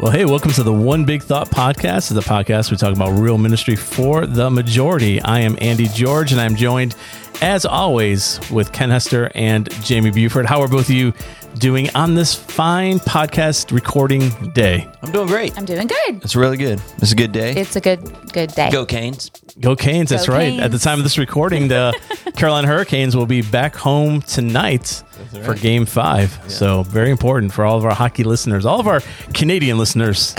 [0.00, 2.10] Well, hey, welcome to the One Big Thought podcast.
[2.10, 5.20] It's a podcast we talk about real ministry for the majority.
[5.20, 6.96] I am Andy George, and I'm joined,
[7.40, 10.46] as always, with Ken Hester and Jamie Buford.
[10.46, 11.12] How are both of you
[11.58, 14.88] doing on this fine podcast recording day?
[15.02, 15.56] I'm doing great.
[15.58, 16.22] I'm doing good.
[16.22, 16.80] It's really good.
[16.98, 17.52] It's a good day.
[17.52, 18.00] It's a good
[18.32, 18.70] good day.
[18.70, 19.30] Go Canes.
[19.58, 20.58] Go Canes, that's Go right.
[20.60, 21.98] At the time of this recording, the
[22.36, 25.02] Carolina Hurricanes will be back home tonight
[25.44, 26.38] for game five.
[26.48, 29.00] So, very important for all of our hockey listeners, all of our
[29.34, 30.34] Canadian listeners,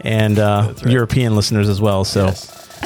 [0.00, 2.04] and uh, European listeners as well.
[2.04, 2.32] So,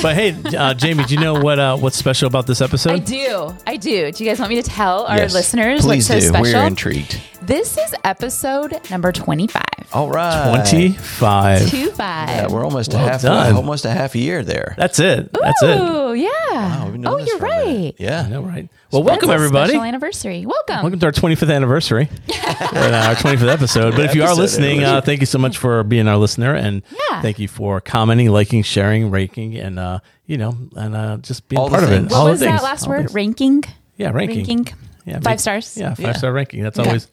[0.03, 2.93] but hey, uh, Jamie, do you know what uh, what's special about this episode?
[2.93, 3.55] I do.
[3.67, 4.11] I do.
[4.13, 5.33] Do you guys want me to tell our Yes.
[5.35, 6.27] listeners Please what's so do.
[6.39, 6.61] special?
[6.61, 7.21] We're intrigued.
[7.47, 9.63] This is episode number 25.
[9.93, 10.65] All right.
[10.69, 11.69] 25.
[11.69, 12.29] Two five.
[12.29, 13.55] Yeah, we're almost Well a half done.
[13.57, 14.75] almost a half year there.
[14.79, 15.31] That's it.
[15.33, 15.79] That's it.
[15.81, 16.29] Oh, yeah.
[16.53, 17.85] Wow, we've been doing oh, this you're for a minute.
[17.85, 17.95] right.
[17.99, 18.23] Yeah.
[18.23, 18.69] I know, right?
[18.91, 19.71] Well, That's welcome a everybody.
[19.71, 20.47] Special anniversary.
[20.47, 20.83] Welcome.
[20.83, 23.91] Welcome to our 25th anniversary, and our 25th episode.
[23.97, 26.55] But if you are Episode listening, uh, thank you so much for being our listener,
[26.55, 27.21] and Yeah.
[27.21, 31.61] thank you for commenting, liking, sharing, ranking, and uh, you know, and uh, just being
[31.61, 31.97] All the part of it.
[31.97, 32.11] things.
[32.11, 32.63] What All the was that things.
[32.63, 32.99] last All word?
[33.01, 33.15] things.
[33.15, 33.65] Ranking?
[33.97, 34.47] Yeah, ranking.
[34.47, 34.69] Ranking.
[35.05, 35.77] Yeah, Five make- stars?
[35.77, 36.13] Yeah, five Yeah.
[36.13, 36.63] star ranking.
[36.63, 36.89] That's Okay.
[36.89, 37.09] always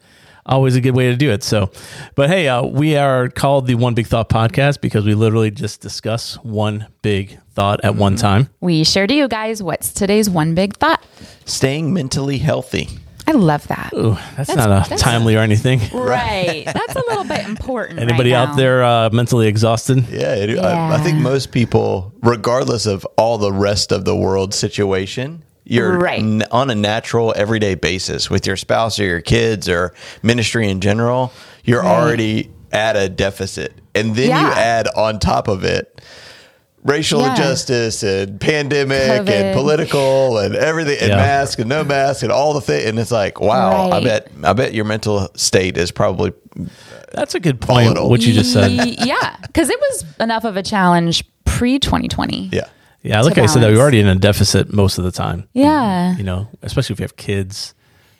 [0.46, 1.42] always a good way to do it.
[1.42, 1.70] So,
[2.14, 5.80] but hey, uh, we are called the One Big Thought Podcast because we literally just
[5.80, 8.20] discuss one big thought at one Mm-hmm.
[8.20, 8.48] time.
[8.60, 9.62] We sure do, guys.
[9.62, 11.04] What's today's one big thought?
[11.44, 12.88] Staying mentally healthy.
[13.24, 13.92] I love that.
[13.94, 15.80] Ooh, that's, That's- not a that's- timely or anything.
[15.94, 16.64] Right.
[16.66, 18.00] That's a little bit important.
[18.00, 18.54] Anybody right out now.
[18.56, 20.08] there uh, mentally exhausted?
[20.08, 24.52] Yeah, it, I, I think most people, regardless of all the rest of the world
[24.54, 26.18] situation, you're Right.
[26.20, 30.80] n- on a natural everyday basis with your spouse or your kids or ministry in
[30.80, 31.32] general.
[31.64, 31.88] You're Right.
[32.02, 36.00] already at a deficit, and then you add on top of it
[36.84, 37.30] racial Yeah.
[37.30, 39.28] injustice and pandemic COVID.
[39.28, 41.16] and political and everything and Yeah.
[41.16, 44.52] mask and no mask and all the thing and it's like wow I bet I
[44.52, 46.64] bet your mental state is probably uh,
[47.12, 47.84] That's a good point.
[47.86, 48.10] Volatile.
[48.10, 48.72] What you just said.
[48.72, 52.48] Yeah, because it was enough of a challenge pre 2020.
[52.52, 52.64] yeah
[53.02, 55.48] Yeah, like to I said, that we're already in a deficit most of the time.
[55.52, 56.16] Yeah.
[56.16, 57.74] You know, especially if you have kids,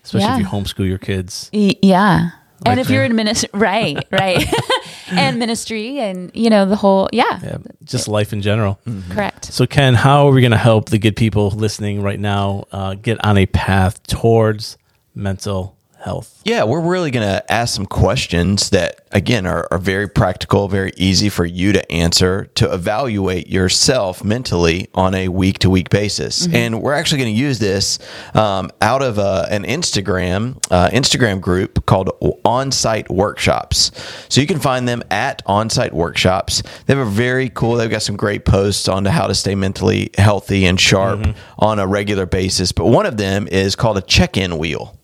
[0.05, 0.35] especially Yeah.
[0.35, 1.51] if you homeschool your kids.
[1.53, 2.31] Y- yeah.
[2.65, 4.47] Like and if you're in ministry, right, right,
[5.11, 8.79] and ministry, and you know the whole, yeah, Yeah, just life in general.
[9.11, 9.47] correct.
[9.47, 12.95] So, Ken, how are we going to help the good people listening right now uh,
[12.95, 14.79] get on a path towards
[15.13, 16.41] mental health?
[16.45, 20.93] Yeah, we're really going to ask some questions that, again, are, are very practical, very
[20.97, 26.47] easy for you to answer to evaluate yourself mentally on a week to week basis.
[26.53, 27.99] And we're actually going to use this
[28.35, 32.11] um, out of uh, an Instagram uh, Instagram group called
[32.45, 33.91] On-Site Workshops.
[34.29, 36.63] So you can find them at On-Site Workshops.
[36.87, 37.75] They have a very cool.
[37.75, 41.27] They've got some great posts on how to stay mentally healthy and sharp
[41.59, 42.73] on a regular basis.
[42.73, 44.97] But one of them is called a check-in wheel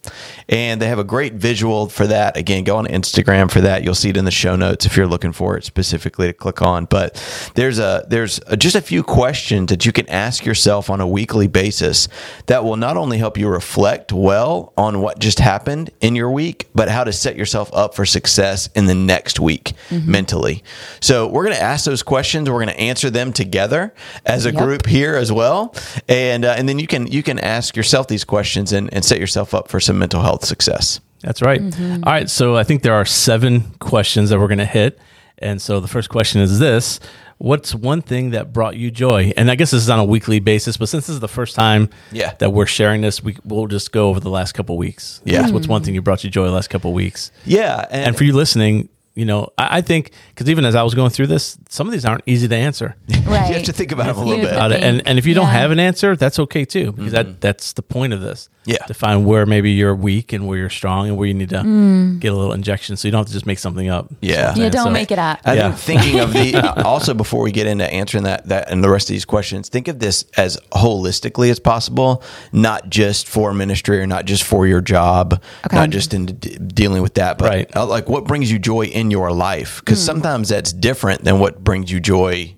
[0.48, 2.36] and they have a great visual for that.
[2.36, 3.84] Again, go on Instagram for that.
[3.84, 6.62] You'll see it in the show notes if you're looking for it specifically to click
[6.62, 6.84] on.
[6.86, 7.16] But
[7.54, 11.06] there's a there's a, just a few questions that you can ask yourself on a
[11.06, 12.09] weekly basis
[12.47, 16.69] that will not only help you reflect well on what just happened in your week,
[16.75, 20.62] but how to set yourself up for success in the next week mentally.
[21.00, 22.48] So we're going to ask those questions.
[22.48, 23.94] We're going to answer them together
[24.25, 24.62] as a Yep.
[24.62, 25.75] group here as well,
[26.09, 29.19] and uh, and then you can you can ask yourself these questions and, and set
[29.20, 31.00] yourself up for some mental health success.
[31.20, 31.60] That's right.
[31.60, 32.04] Mm-hmm.
[32.04, 32.28] All right.
[32.30, 34.98] So, I think there are seven questions that we're going to hit.
[35.38, 37.00] And so, the first question is this
[37.38, 39.32] What's one thing that brought you joy?
[39.36, 41.54] And I guess this is on a weekly basis, but since this is the first
[41.54, 42.34] time Yeah.
[42.40, 45.20] that we're sharing this, we, we'll just go over the last couple weeks.
[45.24, 45.42] Yeah.
[45.42, 47.30] What's, what's one thing you brought you joy the last couple weeks?
[47.44, 50.94] Yeah, And for you listening, you know, I, I think because even as I was
[50.94, 52.96] going through this, some of these aren't easy to answer.
[53.24, 53.48] Right.
[53.48, 54.50] you have to think about them a little bit.
[54.50, 54.82] to it.
[54.82, 57.82] And and if you don't have an answer, that's okay too, because that that's the
[57.82, 58.48] point of this.
[58.68, 58.84] Yeah.
[58.86, 62.16] To find where maybe you're weak and where you're strong and where you need to
[62.20, 64.08] get a little injection, so you don't have to just make something up.
[64.20, 64.54] Yeah.
[64.56, 65.40] Yeah, And don't so- make it up.
[65.44, 65.72] I Yeah.
[65.72, 68.88] think thinking of the uh, also before we get into answering that that and the
[68.90, 74.00] rest of these questions, think of this as holistically as possible, not just for ministry
[74.00, 75.76] or not just for your job, Okay.
[75.76, 77.76] not just in d- dealing with that, but Right.
[77.76, 81.64] uh, like what brings you joy in your life, because sometimes that's different than what
[81.64, 82.54] brings you joy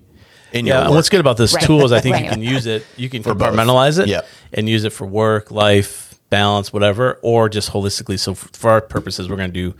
[0.51, 0.85] in your Yeah, work.
[0.87, 1.63] and what's good about this Right.
[1.63, 2.85] tool is I think you can use it.
[2.97, 3.49] You can For both.
[3.53, 4.27] compartmentalize it Yep.
[4.53, 8.17] and use it for work, life, balance, whatever, or just holistically.
[8.19, 9.73] So f- for our purposes, we're going to do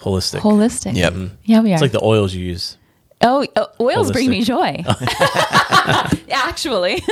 [0.00, 0.40] holistic.
[0.40, 0.94] Holistic.
[0.96, 1.14] Yep.
[1.44, 1.74] Yeah, we are.
[1.74, 2.76] It's like the oils you use.
[3.22, 4.84] oh, uh, oils bring me joy.
[6.30, 7.02] Actually.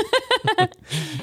[0.58, 0.66] All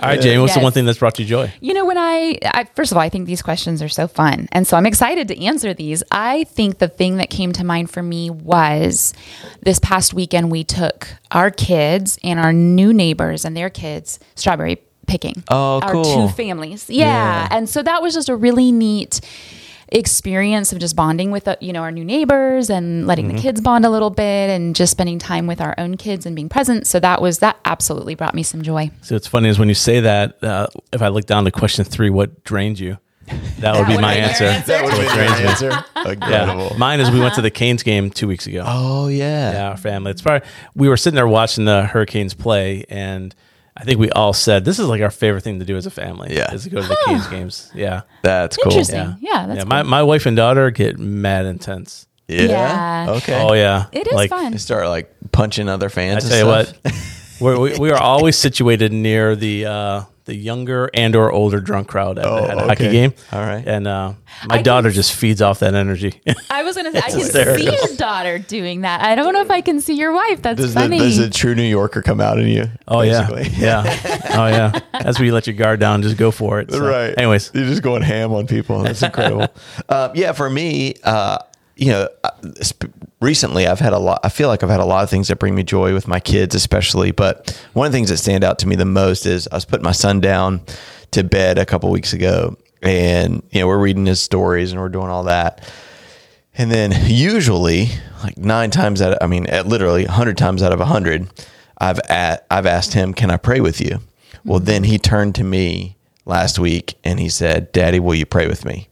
[0.04, 1.52] right, Jamie, what's the one thing that's brought you joy?
[1.60, 4.48] You know, when I, I, first of all, I think these questions are so fun.
[4.52, 6.04] And so I'm excited to answer these.
[6.12, 9.14] I think the thing that came to mind for me was
[9.62, 14.82] this past weekend, we took our kids and our new neighbors and their kids strawberry
[15.08, 15.44] picking.
[15.50, 16.28] Oh, Our cool.
[16.28, 16.90] two families.
[16.90, 17.06] Yeah.
[17.06, 17.48] Yeah.
[17.52, 19.22] And so that was just a really neat
[19.92, 23.36] experience of just bonding with uh, you know our new neighbors and letting Mm-hmm.
[23.38, 26.36] the kids bond a little bit and just spending time with our own kids and
[26.36, 26.88] being present.
[26.88, 28.92] So that was that absolutely brought me some joy.
[29.02, 30.42] So it's funny is when you say that.
[30.44, 32.98] Uh, if I look down to question three, what drained you?
[33.60, 34.46] That would be my be answer.
[34.46, 34.68] answer.
[34.72, 35.70] That would be What your drains answer.
[35.96, 36.12] Yeah.
[36.14, 36.78] Incredible.
[36.80, 38.64] Mine is we went to the Canes game two weeks ago.
[38.66, 39.52] Oh yeah.
[39.52, 40.12] Yeah, our family.
[40.12, 43.36] It's probably we were sitting there watching the Hurricanes play, and
[43.80, 45.92] I think we all said this is like our favorite thing to do as a
[45.92, 46.36] family.
[46.36, 46.54] Yeah.
[46.54, 47.72] is to go to the Canes games.
[47.74, 48.72] Yeah, That's cool.
[48.74, 48.98] Interesting.
[48.98, 49.64] yeah, Yeah, that's yeah.
[49.64, 49.90] My cool.
[49.92, 52.06] my wife and daughter get mad intense.
[52.28, 52.42] Yeah.
[52.44, 53.06] Yeah.
[53.18, 53.42] Okay.
[53.42, 54.52] Oh yeah, It is like, fun.
[54.52, 56.28] They start like punching other I fans.
[56.30, 57.16] tell you what, stuff.
[57.40, 61.88] we're, we we are always situated near the uh, the younger and or older drunk
[61.88, 63.14] crowd at, Oh, at a hockey game.
[63.32, 63.66] All right.
[63.68, 64.14] and uh,
[64.48, 66.22] my I daughter can- just feeds off that energy.
[66.52, 67.56] I was gonna say I can hysterical.
[67.58, 69.02] see your daughter doing that.
[69.02, 70.42] I don't know if I can see your wife.
[70.44, 71.00] That's Does the, funny.
[71.00, 72.66] does a true New Yorker come out in you?
[72.88, 73.58] oh yeah, basically?
[73.66, 73.84] yeah,
[74.38, 74.80] oh yeah.
[74.94, 76.72] That's where you let your guard down, just go for it.
[76.72, 77.14] So, right.
[77.18, 78.84] Anyways, you're just going ham on people.
[78.84, 79.48] That's incredible.
[79.88, 81.40] uh, yeah, for me, uh,
[81.76, 82.30] you know, uh,
[82.62, 84.22] sp- recently I've had a lot.
[84.24, 86.20] I feel like I've had a lot of things that bring me joy with my
[86.20, 87.12] kids, especially.
[87.12, 89.66] But one of the things that stand out to me the most is I was
[89.66, 90.62] putting my son down
[91.12, 94.90] to bed a couple weeks ago, and you know, we're reading his stories and we're
[94.90, 95.70] doing all that.
[96.56, 97.90] And then usually,
[98.24, 100.86] like nine times out, of, I mean, at literally a hundred times out of a
[100.86, 101.28] hundred,
[101.78, 104.00] I've at, I've asked him, "Can I pray with you?"
[104.46, 108.48] Well, then he turned to me last week and he said, "Daddy, will you pray
[108.48, 108.90] with me?"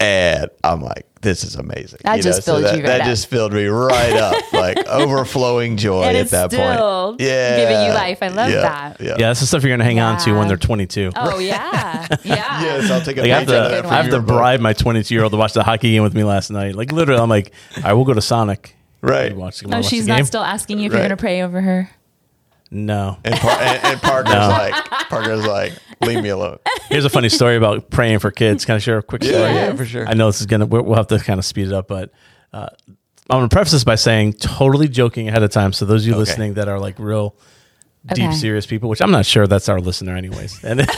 [0.00, 3.06] And I'm like, "This is amazing." That just filled that, you right That up.
[3.06, 7.20] just filled me right up, like overflowing joy And at it's that still point.
[7.20, 8.22] Yeah, giving you life.
[8.22, 9.00] I love yeah, that.
[9.00, 9.06] Yeah.
[9.08, 11.10] yeah, that's the stuff you're gonna hang on to when they're 22.
[11.16, 12.62] Oh yeah, yeah.
[12.62, 14.72] Yes, I'll take a Like I have to, that good I have to bribe my
[14.72, 16.74] 22 year old to watch the hockey game with me last night.
[16.76, 18.76] Like literally, I'm like, all right, we'll go to Sonic.
[19.00, 19.32] Right.
[19.32, 21.90] You Watch, Oh, watch she's not still asking you if you're gonna pray over her.
[22.70, 23.18] No.
[23.24, 24.48] And, Par- and, and Parker's No.
[24.48, 24.74] like,
[25.08, 26.58] Parker's like, leave me alone.
[26.88, 28.64] Here's a funny story about praying for kids.
[28.64, 29.38] Can I share a quick story?
[29.38, 29.76] Yeah, Yes.
[29.78, 30.06] for sure.
[30.08, 30.66] I know this is gonna.
[30.66, 32.10] We'll we'll have to kind of speed it up, but
[32.52, 32.96] uh, I'm
[33.38, 35.72] gonna preface this by saying, totally joking ahead of time.
[35.72, 36.18] So those of you Okay.
[36.20, 37.36] listening that are like real
[38.06, 38.32] deep, Okay.
[38.36, 40.80] serious people, which I'm not sure that's our listener, anyways, and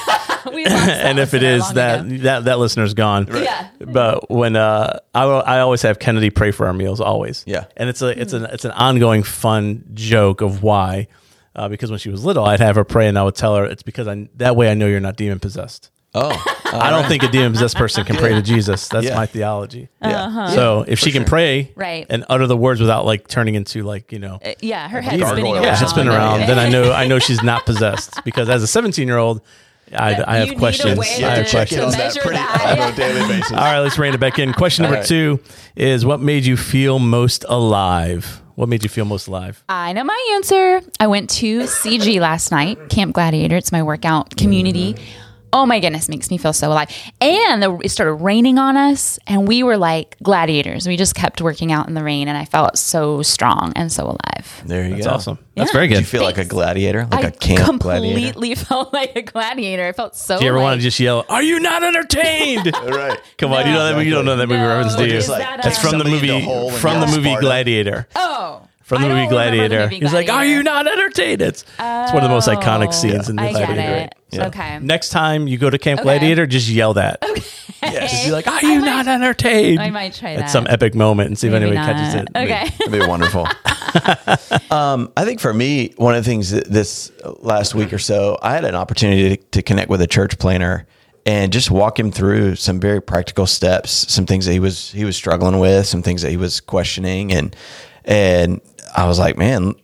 [0.53, 2.17] We lost that and if it listener is long that ago.
[2.23, 3.29] that that listener's gone.
[3.33, 3.69] Yeah.
[3.81, 7.43] But when uh, I will- I always have Kennedy pray for our meals, always.
[7.47, 7.65] Yeah.
[7.77, 11.09] and it's a it's an it's an ongoing fun joke of why.
[11.57, 13.65] Uh, because when she was little, I'd have her pray, and I would tell her
[13.65, 15.91] it's because I that way I know you're not demon possessed.
[16.15, 16.31] Oh,
[16.67, 18.89] I don't think a demon possessed person can pray to Jesus.
[18.89, 19.17] That's Yeah.
[19.17, 19.89] my theology.
[20.03, 20.49] yeah.
[20.51, 22.07] So if she can pray Right.
[22.11, 25.21] and utter the words without like turning into like you know Uh, yeah, her head's
[25.23, 25.37] Gargoyle.
[25.37, 25.65] spinning Yeah, around.
[25.65, 28.67] yeah, she's spinning around, then I know I know she's not possessed because as a
[28.67, 29.41] 17 year old,
[29.95, 30.99] I, I have questions.
[30.99, 32.79] way I have to- check in to on that pretty that.
[32.81, 33.53] on a daily basis.
[33.53, 34.53] All right, let's rein it back in.
[34.53, 35.09] Question number All right.
[35.09, 35.41] two
[35.75, 38.43] is what made you feel most alive?
[38.57, 39.63] What made you feel most alive?
[39.69, 40.81] I know my answer.
[40.99, 43.55] I went to CG last night, Camp Gladiator.
[43.55, 44.95] It's my workout community.
[44.95, 45.26] Mm-hmm.
[45.57, 46.91] Oh my goodness, makes me feel so alive.
[47.21, 50.87] And the, it started raining on us, and we were like gladiators.
[50.87, 54.05] We just kept working out in the rain, and I felt so strong and so
[54.05, 54.63] alive.
[54.67, 54.95] There you go.
[54.97, 55.13] That's go.
[55.15, 55.39] awesome.
[55.55, 55.73] That's Yeah.
[55.73, 56.01] very Did good.
[56.01, 58.21] you feel like a gladiator, like I a camp gladiator?
[58.21, 59.87] completely felt like a gladiator.
[59.87, 60.37] I felt so.
[60.39, 63.19] Do you ever like, want to just yell, "Are you not entertained?" Right.
[63.39, 64.69] Come on, you know that you don't know that movie No.
[64.69, 65.15] reference, do you?
[65.15, 67.07] Is like- that, That's uh, from the Somebody in movie the hole in from the
[67.07, 67.41] movie Sparta.
[67.41, 68.09] Gladiator.
[68.15, 69.81] Oh, From the movie don't the Gladiator.
[69.83, 72.91] movie He's like, "Are you not entertained?" It's it's one of the most iconic Oh,
[72.93, 74.11] scenes in the I get Gladiator.
[74.33, 74.39] it.
[74.47, 74.79] Okay.
[74.81, 76.05] Next time you go to Camp Okay.
[76.05, 77.19] Gladiator, just yell that.
[77.29, 77.43] Okay.
[77.83, 78.13] Yes.
[78.13, 80.51] Just be like, "Are you not entertained?" I might try At that.
[80.51, 82.29] some epic moment and see if Maybe anybody catches it.
[82.37, 82.71] Okay.
[82.81, 83.47] It'd be wonderful.
[84.71, 88.39] um, I think for me, one of the things that this last week or so,
[88.43, 90.87] I had an opportunity to, to connect with a church planner
[91.25, 95.05] and just walk him through some very practical steps, some things that he was he
[95.05, 97.55] was struggling with, some things that he was questioning, and
[98.07, 98.61] and
[98.97, 99.75] I was like, man,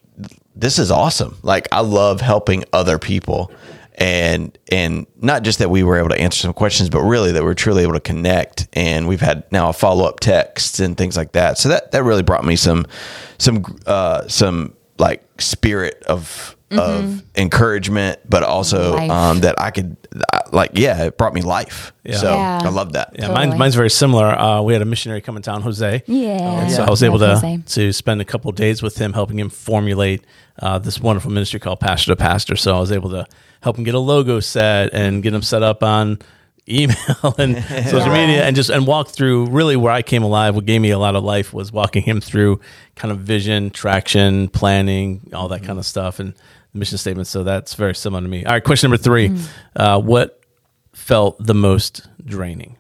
[0.54, 1.36] this is awesome.
[1.42, 3.52] Like I love helping other people.
[3.94, 7.42] And and not just that we were able to answer some questions, but really that
[7.42, 8.68] we're truly able to connect.
[8.72, 11.58] And we've had now a follow up texts and things like that.
[11.58, 12.86] So that that really brought me some
[13.38, 19.96] some uh, some like spirit of of encouragement, but also um, that I could
[20.52, 21.92] like yeah, it brought me life.
[22.04, 22.16] Yeah.
[22.16, 22.60] So Yeah.
[22.62, 23.10] I love that.
[23.14, 23.48] Yeah, Totally.
[23.48, 24.26] mine, mine's very similar.
[24.26, 26.02] Uh, we had a missionary come in town, Jose.
[26.06, 26.28] Yeah.
[26.62, 26.86] And so Yeah.
[26.86, 27.58] I was able to Jose.
[27.66, 30.24] to spend a couple of days with him, helping him formulate
[30.60, 32.56] uh, this wonderful ministry called Pastor to Pastor.
[32.56, 33.26] So I was able to
[33.62, 36.18] help him get a logo set and get him set up on
[36.68, 37.56] email and
[37.88, 40.90] social media and just and walk through really where I came alive what gave me
[40.90, 42.60] a lot of life was walking him through
[42.94, 46.38] kind of vision traction planning all that kind of stuff and the
[46.74, 49.48] mission statement so that's very similar to me all right question number three Mm.
[49.76, 50.40] uh, what
[50.94, 52.76] felt the most draining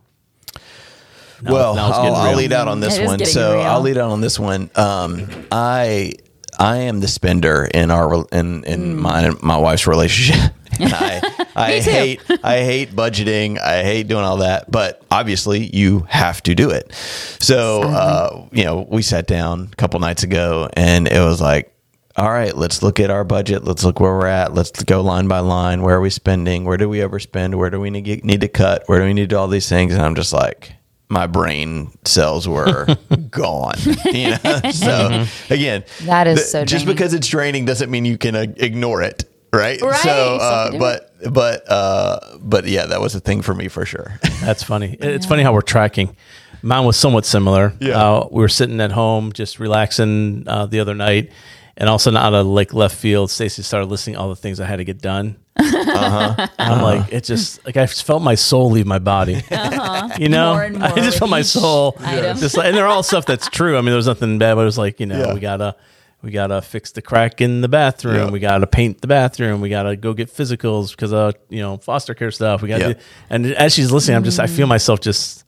[1.42, 3.24] Now- well, now I'll, I'll lead out on this It is one.
[3.24, 3.62] So real.
[3.62, 4.70] I'll lead out on this one.
[4.76, 6.12] Um, I
[6.58, 8.98] I am the spender in our in in Mm.
[8.98, 10.52] my my wife's relationship.
[10.80, 11.20] And I,
[11.54, 13.60] I hate I hate budgeting.
[13.60, 14.70] I hate doing all that.
[14.70, 16.94] But obviously, you have to do it.
[17.40, 21.71] So, uh, you know, we sat down a couple nights ago, and it was like,
[22.16, 23.64] all right, let's look at our budget.
[23.64, 24.52] Let's look where we're at.
[24.54, 25.82] Let's go line by line.
[25.82, 26.64] Where are we spending?
[26.64, 27.54] Where do we overspend?
[27.54, 28.84] Where do we need, need to cut?
[28.86, 29.92] Where do we need to do all these things?
[29.94, 30.72] And I'm just like,
[31.08, 32.86] my brain cells were
[33.30, 33.74] gone.
[34.06, 34.60] You know?
[34.72, 38.46] So again, That is th- so just because it's draining doesn't mean you can uh,
[38.56, 39.24] ignore it.
[39.52, 39.80] Right.
[39.82, 40.80] Right, So, so uh, do it.
[40.80, 44.18] but, but, uh, but yeah, that was a thing for me for sure.
[44.40, 44.96] That's funny.
[45.00, 46.16] It's funny how we're tracking.
[46.62, 47.74] Mine was somewhat similar.
[47.80, 48.00] Yeah.
[48.02, 51.30] Uh, we were sitting at home just relaxing uh, the other night,
[51.76, 54.36] and all of a sudden, out of like left field, Stacy started listing all the
[54.36, 55.36] things I had to get done.
[55.56, 56.34] Uh-huh.
[56.58, 57.08] And I'm like, uh-huh.
[57.12, 59.42] it just like I just felt my soul leave my body.
[59.52, 60.16] Uh-huh.
[60.18, 61.96] You know, More and I just felt my soul.
[62.00, 62.36] item.
[62.38, 63.76] Just like, and they're all stuff that's true.
[63.76, 65.34] I mean, there was nothing bad, but it was like you know, Yeah.
[65.34, 65.76] we gotta.
[66.22, 68.14] We gotta fix the crack in the bathroom.
[68.14, 68.30] Yeah.
[68.30, 69.60] We gotta paint the bathroom.
[69.60, 72.62] We gotta go get physicals because of uh, you know foster care stuff.
[72.62, 72.92] We got, Yeah.
[72.92, 74.56] to and as she's listening, I'm just I mm.
[74.56, 75.41] feel myself just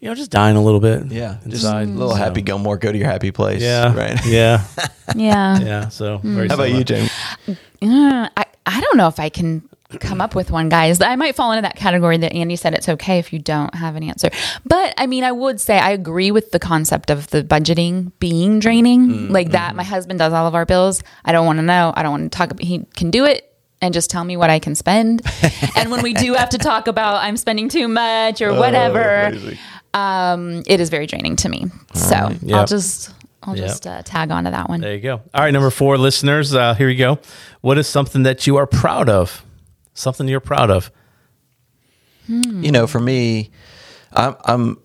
[0.00, 1.06] you know just dying a little bit.
[1.06, 1.38] Yeah.
[1.44, 1.88] Just inside.
[1.88, 3.62] a little So, happy Gilmore, go to your happy place.
[3.62, 4.18] Yeah, Right.
[4.26, 4.64] Yeah,
[5.14, 5.58] Yeah.
[5.58, 5.88] yeah.
[5.88, 7.10] So very How about you, Jamie?
[7.48, 9.68] Uh, I, I don't know if I can
[10.00, 11.00] come up with one, guys.
[11.00, 13.96] I might fall into that category that Andy said it's okay if you don't have
[13.96, 14.28] an answer.
[14.66, 18.58] But I mean, I would say I agree with the concept of the budgeting being
[18.58, 19.30] draining.
[19.30, 21.02] Like that, my husband does all of our bills.
[21.24, 21.92] I don't want to know.
[21.96, 22.50] I don't want to talk.
[22.50, 23.44] About, he can do it.
[23.80, 25.22] And just tell me what I can spend.
[25.76, 29.58] and when we do have to talk about I'm spending too much or whatever, crazy.
[29.94, 31.66] Um, it is very draining to me.
[31.94, 32.56] So Yep.
[32.56, 33.66] I'll just I'll Yep.
[33.66, 34.80] just uh, tag on to that one.
[34.80, 35.22] There you go.
[35.34, 36.54] All right, number four, listeners.
[36.54, 37.18] Uh, here you go.
[37.60, 39.44] What is something that you are proud of?
[39.94, 40.90] Something you're proud of.
[42.28, 43.50] you know, for me,
[44.12, 44.78] I'm I'm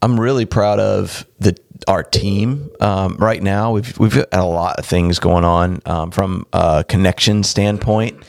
[0.00, 1.56] I'm really proud of the
[1.88, 3.72] our team um, right now.
[3.72, 8.22] We've we've got a lot of things going on um, from a connection standpoint.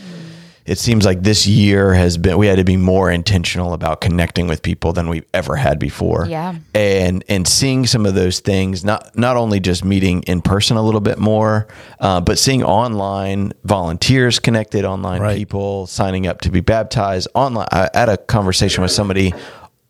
[0.66, 4.48] It seems like this year has been we had to be more intentional about connecting
[4.48, 6.26] with people than we've ever had before.
[6.28, 6.56] Yeah.
[6.74, 10.82] and and seeing some of those things not not only just meeting in person a
[10.82, 11.68] little bit more,
[12.00, 15.38] uh, but seeing online volunteers connected, online Right.
[15.38, 17.68] people signing up to be baptized online.
[17.72, 19.34] I had a conversation with somebody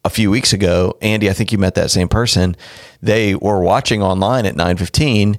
[0.04, 0.98] a few weeks ago.
[1.02, 2.56] Andy, I think you met that same person.
[3.02, 5.38] They were watching online at nine fifteen.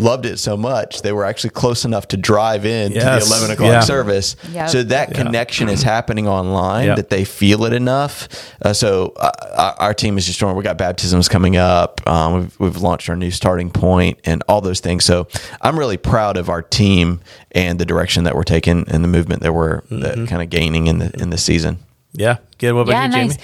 [0.00, 3.50] Loved it so much they were actually close enough to drive in to the eleven
[3.50, 3.80] o'clock Yeah.
[3.80, 4.36] service.
[4.52, 4.68] Yep.
[4.70, 6.96] So that connection is happening online Yep.
[6.96, 8.28] that they feel it enough.
[8.62, 10.54] Uh, so uh, our- our team is just doing.
[10.54, 12.00] We got baptisms coming up.
[12.08, 15.04] Um, we've, we've launched our new starting point and all those things.
[15.04, 15.26] So
[15.62, 17.20] I'm really proud of our team
[17.52, 20.86] and the direction that we're taking and the movement that we're that kind of gaining
[20.86, 21.78] in the in the season.
[22.18, 22.38] Yeah.
[22.58, 22.72] Good.
[22.72, 23.28] What about yeah, you, Jamie?
[23.28, 23.38] nice.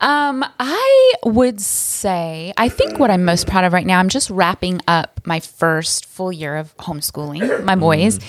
[0.00, 3.98] Um, I would say I think what I'm most proud of right now.
[3.98, 8.20] I'm just wrapping up my first full year of homeschooling my boys,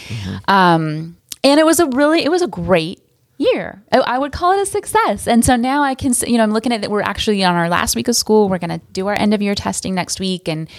[0.48, 3.02] um, and it was a really it was a great
[3.38, 3.82] year.
[3.92, 5.28] I, I would call it a success.
[5.28, 6.92] And so now I can, you know, I'm looking at that.
[6.92, 8.50] We're actually on our last week of school.
[8.50, 10.70] We're going to do our end of year testing next week, and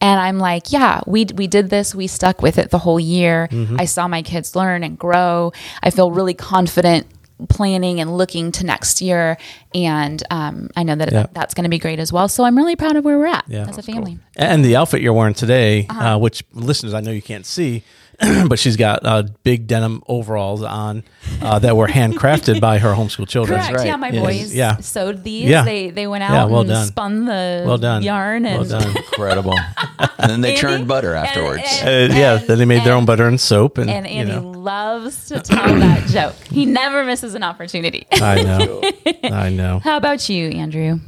[0.00, 1.94] and I'm like, yeah, we we did this.
[1.94, 3.48] We stuck with it the whole year.
[3.78, 5.52] I saw my kids learn and grow.
[5.82, 7.06] I feel really confident
[7.48, 9.36] planning and looking to next year
[9.74, 11.26] and um, i know that Yeah.
[11.32, 13.44] that's going to be great as well so i'm really proud of where we're at
[13.48, 13.68] Yeah.
[13.68, 16.14] as a family And the outfit you're wearing today, Uh-huh.
[16.14, 17.82] uh, which listeners I know you can't see,
[18.48, 21.04] but she's got uh, big denim overalls on
[21.40, 23.58] uh, that were handcrafted by her homeschool children.
[23.60, 23.86] correct right.
[23.86, 24.22] yeah my Yes.
[24.24, 24.76] boys Yeah.
[24.78, 25.62] sewed these Yeah.
[25.64, 26.86] they they went out Yeah, well and done.
[26.88, 28.02] spun the Well done.
[28.02, 28.96] yarn and well done.
[28.96, 29.54] Incredible.
[30.18, 30.60] and then they Andy?
[30.60, 31.62] churned butter And- afterwards.
[31.82, 34.12] and- Uh, yeah, and- then they made their own butter and soap, and, and you
[34.12, 36.34] Andy know, loves to tell that joke.
[36.50, 38.06] He never misses an opportunity.
[38.12, 38.82] I know,
[39.24, 39.78] I know.
[39.78, 40.98] How about you, Andrew?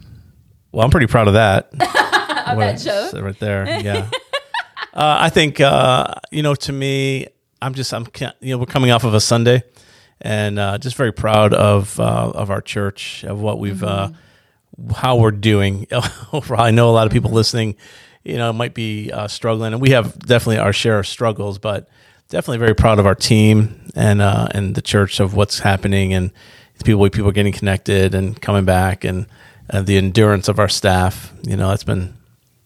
[0.72, 1.70] Well, I'm pretty proud of that.
[2.50, 3.12] Of that joke?
[3.22, 3.64] right there.
[3.80, 4.08] Yeah.
[4.94, 6.54] Uh, I think uh, you know.
[6.54, 7.28] To me,
[7.62, 8.06] I'm just I'm
[8.40, 9.62] you know we're coming off of a Sunday,
[10.20, 14.10] and uh, just very proud of uh, of our church of what we've uh,
[14.96, 15.86] how we're doing.
[16.32, 17.76] Overall, I know a lot of people listening,
[18.24, 21.88] you know, might be uh, struggling, and we have definitely our share of struggles, but
[22.28, 26.32] definitely very proud of our team and uh, and the church of what's happening and
[26.78, 29.26] the people people are getting connected and coming back and
[29.72, 31.32] the endurance of our staff.
[31.44, 32.14] You know, that's been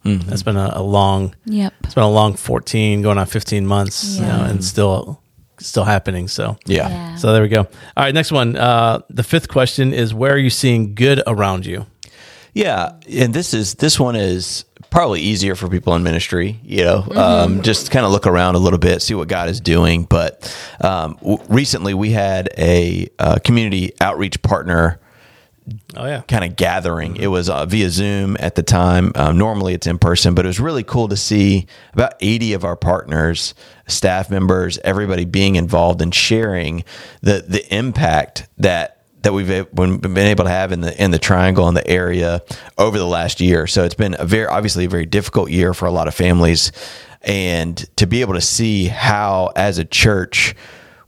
[0.05, 1.73] that's been a, a long Yep.
[1.85, 5.21] it's been a long 14 going on 15 months you know, and still
[5.61, 6.89] still happening so yeah.
[6.89, 7.15] Yeah.
[7.17, 7.69] so there we go all
[8.05, 11.87] right next one uh, the fifth question is where are you seeing good around you
[12.55, 16.61] Yeah, and this is this one is probably easier for people in ministry.
[16.63, 19.59] You know, um, just kind of look around a little bit, see what God is
[19.61, 20.05] doing.
[20.05, 20.47] But
[20.81, 25.01] um, w- recently, we had a uh, community outreach partner
[25.97, 26.23] Oh yeah.
[26.23, 27.17] kind of gathering.
[27.17, 29.13] It was uh, via Zoom at the time.
[29.15, 32.65] Um, normally it's in person, but it was really cool to see about 80 of
[32.65, 33.55] our partners,
[33.87, 36.85] staff members, everybody being involved and sharing
[37.23, 41.67] the the impact that that we've been able to have in the in the triangle
[41.67, 42.43] and the area
[42.77, 43.67] over the last year.
[43.67, 46.73] So it's been a very obviously a very difficult year for a lot of families,
[47.23, 50.55] and to be able to see how as a church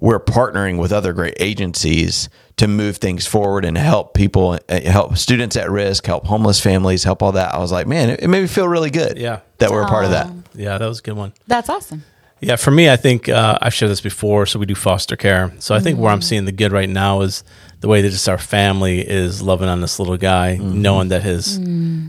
[0.01, 5.17] we're partnering with other great agencies to move things forward and help people, uh, help
[5.19, 7.55] students at risk, help homeless families, help all that.
[7.55, 9.19] I was like, man, it, it made me feel really good.
[9.19, 9.41] Yeah.
[9.59, 10.31] that we're a part of that.
[10.55, 11.33] Yeah, that was a good one.
[11.47, 12.03] That's awesome.
[12.41, 14.45] Yeah, for me, I think uh, I've shared this before.
[14.47, 15.53] So we do foster care.
[15.59, 17.45] So I think where I'm seeing the good right now is
[17.81, 21.59] the way that just our family is loving on this little guy, knowing that his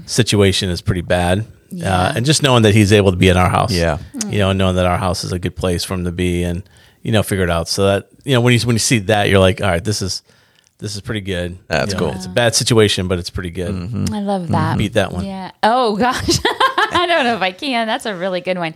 [0.06, 1.46] situation is pretty bad,
[1.84, 3.72] uh, and just knowing that he's able to be in our house.
[3.74, 4.00] Yeah.
[4.28, 6.64] you know, knowing that our house is a good place for him to be, and
[7.04, 7.68] you know, figure it out.
[7.70, 10.02] So that you know, when you when you see that, you're like, all right, this
[10.02, 10.24] is
[10.80, 11.58] this is pretty good.
[11.68, 12.16] That's You know, cool.
[12.16, 13.74] It's a bad situation, but it's pretty good.
[14.12, 14.78] I love that.
[14.78, 15.26] Beat that one.
[15.26, 15.52] Yeah.
[15.64, 16.40] Oh gosh.
[16.46, 17.88] I don't know if I can.
[17.88, 18.76] That's a really good one.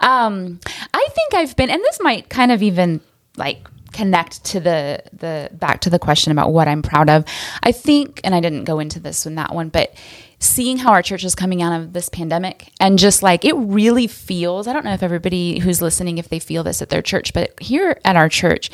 [0.00, 0.60] Um,
[0.92, 3.00] I think I've been, and this might kind of even
[3.36, 7.24] like connect to the the back to the question about what I'm proud of.
[7.62, 9.94] I think, and I didn't go into this in that one, but
[10.38, 14.06] seeing how our church is coming out of this pandemic and just like it really
[14.06, 14.66] feels.
[14.66, 17.58] I don't know if everybody who's listening if they feel this at their church, but
[17.60, 18.70] here at our church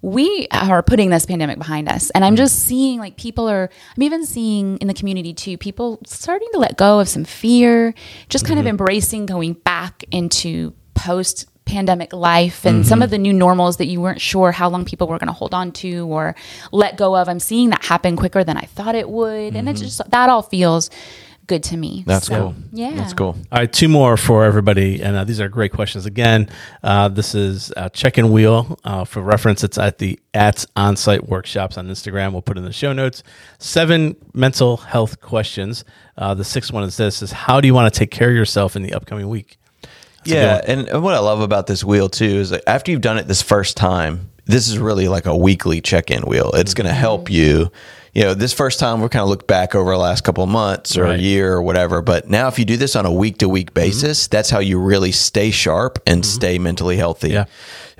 [0.00, 2.10] we are putting this pandemic behind us.
[2.10, 2.38] And i'm mm.
[2.38, 6.58] just seeing like people are i'm even seeing in the community too people starting to
[6.58, 7.94] let go of some fear
[8.28, 8.70] just kind of mm-hmm.
[8.70, 13.04] embracing going back into post pandemic life and some mm-hmm.
[13.04, 15.52] of the new normals that you weren't sure how long people were going to hold
[15.52, 16.34] on to or
[16.72, 17.28] let go of.
[17.28, 19.54] I'm seeing that happen quicker than i thought it would.
[19.54, 19.86] And it's mm-hmm.
[19.86, 20.90] just that all feels
[21.48, 22.54] good to me That's So, cool.
[22.72, 23.34] yeah That's cool.
[23.50, 26.06] All right, two more for everybody, and uh, these are great questions.
[26.06, 26.48] Again,
[26.84, 29.64] uh, this is uh, check and wheel uh, for reference.
[29.64, 32.32] It's at the at onsite workshops on Instagram.
[32.32, 33.24] We'll put in the show notes.
[33.58, 35.84] Seven mental health questions.
[36.16, 38.36] Uh, the sixth one is this: is how do you want to take care of
[38.36, 39.58] yourself in the upcoming week?
[40.24, 43.18] Yeah, and, and what I love about this wheel too is that after you've done
[43.18, 46.50] it this first time, this is really like a weekly check-in wheel.
[46.54, 47.70] It's going to help you.
[48.14, 50.50] You know, this first time we're kind of look back over the last couple of
[50.50, 51.18] months or Right.
[51.18, 52.02] a year or whatever.
[52.02, 55.50] But now, if you do this on a week-to-week basis, that's how you really stay
[55.50, 57.30] sharp and stay mentally healthy.
[57.30, 57.44] Yeah.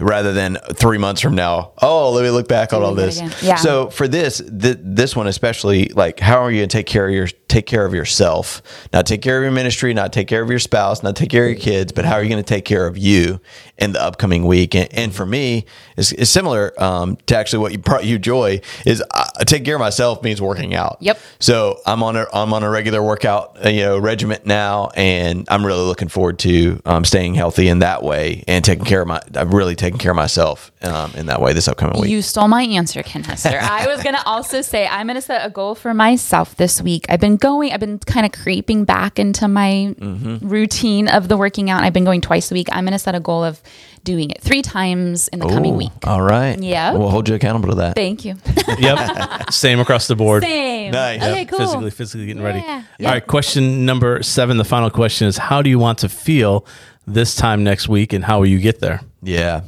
[0.00, 3.20] Rather than three months from now, oh, let me look back on all this.
[3.42, 3.56] Yeah.
[3.56, 7.08] So for this, th- this one especially, like, how are you going to take care
[7.08, 8.62] of your take care of yourself?
[8.92, 11.44] Not take care of your ministry, not take care of your spouse, not take care
[11.44, 13.40] of your kids, but how are you going to take care of you
[13.78, 14.74] in the upcoming week?
[14.76, 15.64] And, and for me,
[15.96, 19.74] it's, it's similar um, to actually what you brought you joy is uh, take care
[19.74, 20.98] of myself means working out.
[21.00, 21.18] Yep.
[21.38, 25.46] So I'm on a I'm on a regular workout uh, you know regiment now, and
[25.48, 29.08] I'm really looking forward to um, staying healthy in that way and taking care of
[29.08, 29.20] my.
[29.34, 32.10] I'm really taking care of myself um, in that way this upcoming week.
[32.10, 33.58] You stole my answer, Ken Hester.
[33.62, 36.80] I was going to also say I'm going to set a goal for myself this
[36.80, 37.06] week.
[37.08, 41.70] I've been going, I've been kind of creeping back into my routine of the working
[41.70, 41.82] out.
[41.82, 42.68] I've been going twice a week.
[42.72, 43.62] I'm going to set a goal of
[44.08, 45.92] doing it three times in the coming week.
[46.04, 46.58] All right.
[46.58, 46.94] Yeah.
[46.94, 47.94] We'll hold you accountable to that.
[47.94, 48.36] Thank you.
[48.78, 50.44] Yep, same across the board.
[50.44, 50.92] Same.
[50.92, 51.20] Nice.
[51.20, 51.58] Okay, cool.
[51.58, 52.60] Physically, physically getting ready.
[52.60, 52.84] Yeah.
[53.00, 54.56] All right, question number seven.
[54.56, 56.64] The final question is: How do you want to feel
[57.06, 59.00] this time next week, and how will you get there?
[59.22, 59.62] Yeah.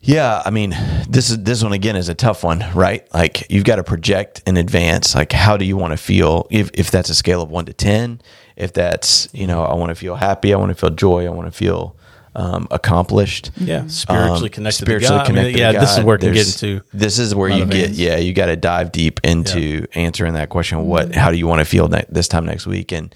[0.00, 0.70] Yeah, I mean,
[1.08, 3.06] this is this one again is a tough one, right?
[3.14, 5.14] Like you've got to project in advance.
[5.14, 6.48] Like, how do you want to feel?
[6.50, 8.20] If if that's a scale of one to ten,
[8.56, 11.30] if that's you know, I want to feel happy, I want to feel joy, I
[11.30, 11.94] want to feel
[12.34, 13.50] um, accomplished.
[13.58, 14.78] Yeah, spiritually Um, connected.
[14.80, 15.26] to spiritually God.
[15.28, 15.52] I mean, connected.
[15.52, 16.80] to yeah, this is where it can get There's- into.
[16.92, 17.86] This is where you get.
[17.86, 17.98] things.
[18.00, 20.86] Yeah, you got to dive deep into answering that question.
[20.86, 21.14] What?
[21.14, 22.92] How do you want to feel ne- this time next week?
[22.92, 23.14] And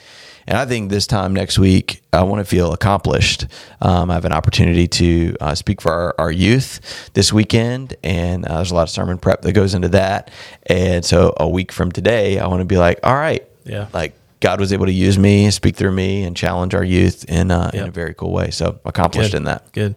[0.49, 3.47] and I think this time next week, I want to feel accomplished.
[3.83, 8.45] Um, I have an opportunity to uh, speak for our, our youth this weekend, and
[8.47, 10.31] uh, there's a lot of sermon prep that goes into that.
[10.67, 13.87] And so, a week from today, I want to be like, all right, Yeah.
[13.93, 17.51] like God was able to use me, speak through me, and challenge our youth in
[17.51, 18.51] uh, in a very cool way.
[18.51, 19.39] So accomplished Good.
[19.39, 19.73] in that.
[19.73, 19.95] Good.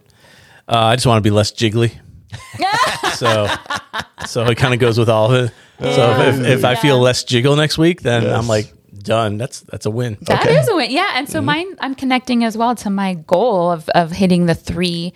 [0.68, 1.92] Uh, I just want to be less jiggly.
[3.14, 3.48] so,
[4.26, 5.52] so it kind of goes with all of it.
[5.80, 8.38] So if, if, if I feel less jiggle next week, then Yes.
[8.38, 8.72] I'm like
[9.02, 9.36] done.
[9.38, 10.16] That's that's a win.
[10.22, 10.72] That is Okay.
[10.72, 10.90] a win.
[10.90, 11.12] Yeah.
[11.14, 15.12] And so mine, I'm connecting as well to my goal of, of hitting the three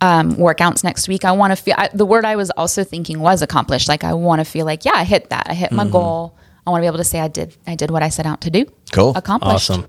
[0.00, 1.24] um, workouts next week.
[1.24, 3.88] I want to feel I, the word I was also thinking was accomplished.
[3.88, 5.46] Like I want to feel like, yeah, I hit that.
[5.48, 6.36] I hit my goal.
[6.66, 8.40] I want to be able to say I did, I did what I set out
[8.42, 8.66] to do.
[8.92, 9.12] Cool.
[9.16, 9.70] Accomplished.
[9.70, 9.88] Awesome.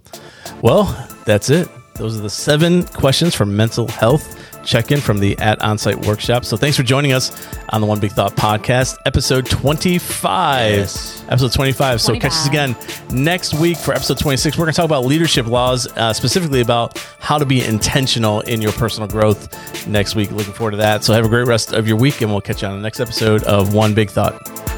[0.62, 0.86] Well,
[1.26, 1.68] that's it.
[1.96, 6.46] Those are the seven questions for mental health check in from the at onsite workshop.
[6.46, 7.32] So thanks for joining us
[7.70, 10.72] on the One Big Thought podcast, episode 25.
[10.72, 11.24] Yes.
[11.28, 12.02] Episode 25.
[12.02, 12.76] So catch us again
[13.12, 14.58] next week for episode 26.
[14.58, 18.62] We're going to talk about leadership laws, uh, specifically about how to be intentional in
[18.62, 20.32] your personal growth next week.
[20.32, 21.04] Looking forward to that.
[21.04, 23.00] So have a great rest of your week, and we'll catch you on the next
[23.00, 24.73] episode of One Big Thought.